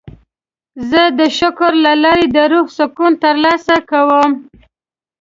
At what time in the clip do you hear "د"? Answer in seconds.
1.19-1.21, 2.35-2.37